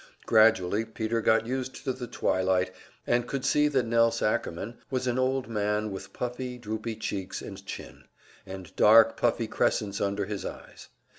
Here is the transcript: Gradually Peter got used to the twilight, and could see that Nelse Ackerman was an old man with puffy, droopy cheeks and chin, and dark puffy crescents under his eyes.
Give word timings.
Gradually 0.25 0.83
Peter 0.83 1.21
got 1.21 1.45
used 1.45 1.75
to 1.85 1.93
the 1.93 2.07
twilight, 2.07 2.71
and 3.05 3.27
could 3.27 3.45
see 3.45 3.67
that 3.67 3.85
Nelse 3.85 4.23
Ackerman 4.23 4.79
was 4.89 5.05
an 5.05 5.19
old 5.19 5.47
man 5.47 5.91
with 5.91 6.11
puffy, 6.11 6.57
droopy 6.57 6.95
cheeks 6.95 7.39
and 7.39 7.63
chin, 7.67 8.05
and 8.43 8.75
dark 8.75 9.15
puffy 9.15 9.45
crescents 9.45 10.01
under 10.01 10.25
his 10.25 10.43
eyes. 10.43 10.87